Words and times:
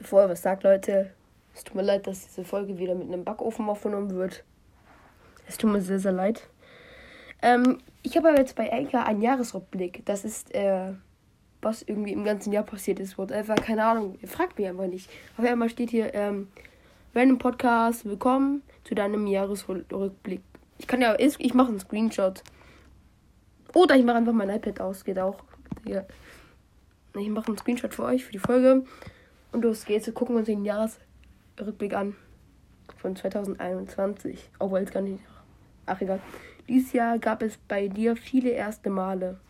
Bevor 0.00 0.22
ihr 0.22 0.30
was 0.30 0.40
sagt, 0.40 0.64
Leute, 0.64 1.10
es 1.54 1.62
tut 1.62 1.76
mir 1.76 1.82
leid, 1.82 2.06
dass 2.06 2.26
diese 2.26 2.42
Folge 2.42 2.78
wieder 2.78 2.94
mit 2.94 3.08
einem 3.08 3.22
Backofen 3.22 3.68
aufgenommen 3.68 4.10
wird. 4.14 4.44
Es 5.46 5.58
tut 5.58 5.70
mir 5.70 5.82
sehr, 5.82 5.98
sehr 5.98 6.12
leid. 6.12 6.48
Ähm, 7.42 7.78
ich 8.02 8.16
habe 8.16 8.30
aber 8.30 8.38
jetzt 8.38 8.56
bei 8.56 8.72
Anchor 8.72 9.04
einen 9.04 9.20
Jahresrückblick. 9.20 10.02
Das 10.06 10.24
ist, 10.24 10.54
äh, 10.54 10.92
was 11.60 11.82
irgendwie 11.82 12.12
im 12.12 12.24
ganzen 12.24 12.50
Jahr 12.50 12.64
passiert 12.64 12.98
ist. 12.98 13.18
Whatever, 13.18 13.54
keine 13.56 13.84
Ahnung. 13.84 14.18
Fragt 14.24 14.58
mich 14.58 14.68
einfach 14.68 14.86
nicht. 14.86 15.10
Auf 15.36 15.44
einmal 15.44 15.68
steht 15.68 15.90
hier, 15.90 16.14
ähm, 16.14 16.48
Random 17.14 17.36
Podcast, 17.36 18.06
willkommen 18.06 18.62
zu 18.84 18.94
deinem 18.94 19.26
Jahresrückblick. 19.26 20.40
Ich 20.78 20.86
kann 20.86 21.02
ja, 21.02 21.14
ich 21.18 21.54
mache 21.54 21.68
einen 21.68 21.80
Screenshot. 21.80 22.42
Oder 23.74 23.96
ich 23.96 24.04
mache 24.04 24.16
einfach 24.16 24.32
mein 24.32 24.48
iPad 24.48 24.80
aus, 24.80 25.04
geht 25.04 25.18
auch. 25.18 25.36
Ja. 25.84 26.04
Ich 27.18 27.28
mache 27.28 27.48
einen 27.48 27.58
Screenshot 27.58 27.92
für 27.92 28.04
euch, 28.04 28.24
für 28.24 28.32
die 28.32 28.38
Folge. 28.38 28.84
Und 29.52 29.62
los 29.62 29.84
geht's. 29.84 30.06
Wir 30.06 30.14
gucken 30.14 30.36
uns 30.36 30.46
den 30.46 30.64
Jahresrückblick 30.64 31.94
an. 31.94 32.16
Von 32.96 33.16
2021. 33.16 34.50
Obwohl 34.58 34.80
es 34.80 34.90
gar 34.90 35.02
nicht. 35.02 35.22
Ach, 35.86 36.00
egal. 36.00 36.20
Dieses 36.68 36.92
Jahr 36.92 37.18
gab 37.18 37.42
es 37.42 37.56
bei 37.56 37.88
dir 37.88 38.16
viele 38.16 38.50
erste 38.50 38.90
Male. 38.90 39.40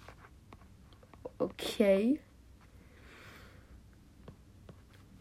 Okay. 1.38 2.20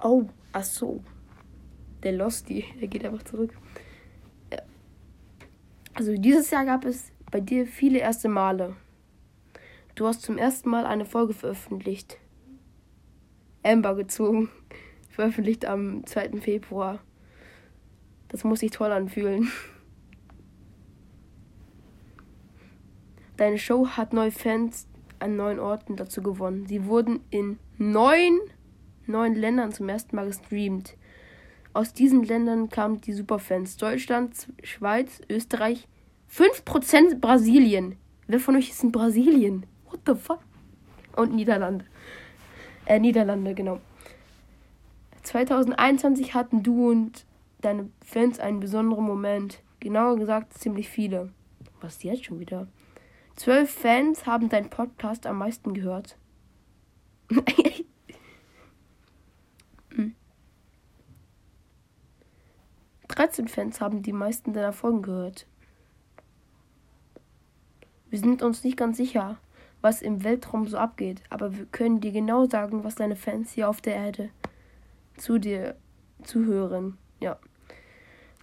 Oh, 0.01 0.25
ach 0.53 0.63
so. 0.63 1.03
Der 2.03 2.13
Losty, 2.13 2.63
der 2.79 2.87
geht 2.87 3.03
einfach 3.03 3.23
zurück. 3.23 3.53
Ja. 4.51 4.59
Also 5.93 6.15
dieses 6.15 6.49
Jahr 6.51 6.65
gab 6.65 6.85
es 6.85 7.11
bei 7.31 7.41
dir 7.41 7.67
viele 7.67 7.99
erste 7.99 8.29
Male. 8.29 8.75
Du 9.95 10.07
hast 10.07 10.21
zum 10.21 10.37
ersten 10.37 10.69
Mal 10.69 10.85
eine 10.85 11.05
Folge 11.05 11.33
veröffentlicht. 11.33 12.17
Amber 13.63 13.95
gezogen. 13.95 14.49
Veröffentlicht 15.09 15.65
am 15.65 16.05
2. 16.05 16.39
Februar. 16.39 16.99
Das 18.29 18.43
muss 18.43 18.59
sich 18.59 18.71
toll 18.71 18.91
anfühlen. 18.91 19.51
Deine 23.37 23.57
Show 23.57 23.87
hat 23.87 24.13
neue 24.13 24.31
Fans 24.31 24.87
an 25.19 25.35
neun 25.35 25.59
Orten 25.59 25.95
dazu 25.95 26.21
gewonnen. 26.21 26.65
Sie 26.67 26.85
wurden 26.85 27.21
in 27.29 27.57
neun, 27.77 28.39
neun 29.07 29.35
Ländern 29.35 29.71
zum 29.71 29.89
ersten 29.89 30.15
Mal 30.15 30.27
gestreamt. 30.27 30.95
Aus 31.73 31.93
diesen 31.93 32.23
Ländern 32.23 32.69
kamen 32.69 32.99
die 33.01 33.13
Superfans. 33.13 33.77
Deutschland, 33.77 34.47
Schweiz, 34.63 35.21
Österreich, 35.29 35.87
5% 36.33 37.19
Brasilien. 37.19 37.95
Wer 38.27 38.39
von 38.39 38.55
euch 38.55 38.69
ist 38.69 38.83
in 38.83 38.91
Brasilien? 38.91 39.65
What 39.89 40.01
the 40.05 40.15
fuck? 40.15 40.39
Und 41.15 41.33
Niederlande. 41.33 41.85
Äh, 42.89 42.99
Niederlande, 42.99 43.53
genau. 43.53 43.79
2021 45.21 46.33
hatten 46.33 46.63
du 46.63 46.89
und 46.89 47.23
deine 47.61 47.91
Fans 48.03 48.39
einen 48.39 48.59
besonderen 48.59 49.05
Moment. 49.05 49.61
Genauer 49.79 50.17
gesagt, 50.17 50.55
ziemlich 50.55 50.89
viele. 50.89 51.31
Was 51.81 52.01
jetzt 52.01 52.25
schon 52.25 52.39
wieder? 52.39 52.67
Zwölf 53.35 53.69
Fans 53.69 54.25
haben 54.25 54.49
deinen 54.49 54.71
Podcast 54.71 55.27
am 55.27 55.37
meisten 55.37 55.75
gehört. 55.75 56.17
13 63.07 63.47
Fans 63.49 63.81
haben 63.81 64.01
die 64.01 64.13
meisten 64.13 64.53
deiner 64.53 64.73
Folgen 64.73 65.03
gehört. 65.03 65.45
Wir 68.09 68.17
sind 68.17 68.41
uns 68.41 68.63
nicht 68.63 68.77
ganz 68.77 68.97
sicher, 68.97 69.37
was 69.81 70.01
im 70.01 70.23
Weltraum 70.23 70.67
so 70.67 70.77
abgeht, 70.77 71.21
aber 71.29 71.55
wir 71.57 71.65
können 71.65 72.01
dir 72.01 72.11
genau 72.11 72.45
sagen, 72.45 72.83
was 72.83 72.95
deine 72.95 73.15
Fans 73.15 73.53
hier 73.53 73.69
auf 73.69 73.81
der 73.81 73.95
Erde 73.95 74.29
zu 75.17 75.37
dir 75.37 75.75
zuhören. 76.23 76.97
Ja. 77.19 77.37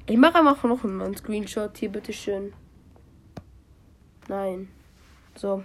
Ich 0.05 0.17
mache 0.17 0.39
einfach 0.39 0.63
noch 0.63 0.83
einen 0.83 1.15
Screenshot 1.15 1.77
hier, 1.77 1.89
bitteschön. 1.89 2.53
Nein. 4.27 4.69
So. 5.35 5.63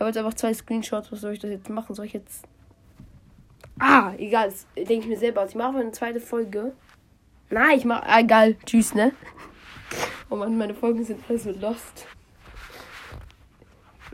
Ich 0.00 0.02
habe 0.02 0.08
jetzt 0.08 0.16
einfach 0.16 0.32
zwei 0.32 0.54
Screenshots. 0.54 1.12
Was 1.12 1.20
soll 1.20 1.34
ich 1.34 1.40
das 1.40 1.50
jetzt 1.50 1.68
machen? 1.68 1.94
Soll 1.94 2.06
ich 2.06 2.14
jetzt. 2.14 2.48
Ah, 3.78 4.14
egal. 4.16 4.48
Das 4.48 4.66
denke 4.74 4.94
ich 4.94 5.06
mir 5.08 5.18
selber 5.18 5.42
aus. 5.42 5.50
Ich 5.50 5.56
mache 5.56 5.76
eine 5.76 5.90
zweite 5.90 6.20
Folge. 6.20 6.72
Nein, 7.50 7.76
ich 7.76 7.84
mache. 7.84 8.06
Ah, 8.06 8.20
egal. 8.20 8.56
Tschüss, 8.64 8.94
ne? 8.94 9.12
Oh 10.30 10.36
Mann, 10.36 10.56
meine 10.56 10.72
Folgen 10.72 11.04
sind 11.04 11.20
alles 11.28 11.42
so 11.42 11.50
lost. 11.50 12.06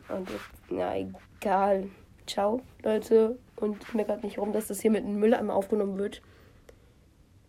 Und 0.09 0.29
jetzt, 0.29 0.73
ja, 0.77 0.93
egal. 0.97 1.89
Ciao, 2.27 2.63
Leute. 2.83 3.39
Und 3.55 3.81
ich 3.81 3.95
merke 3.95 4.11
gerade 4.11 4.27
nicht 4.27 4.39
rum, 4.39 4.53
dass 4.53 4.67
das 4.67 4.81
hier 4.81 4.91
mit 4.91 5.05
dem 5.05 5.21
Mülleimer 5.21 5.55
aufgenommen 5.55 5.99
wird. 5.99 6.21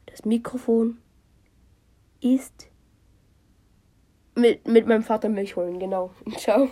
Das 0.06 0.26
Mikrofon 0.26 1.00
ist 2.22 2.70
mit, 4.36 4.68
mit 4.68 4.86
meinem 4.86 5.02
Vater 5.02 5.28
Milch 5.28 5.56
holen, 5.56 5.80
genau. 5.80 6.12
Ciao. 6.38 6.70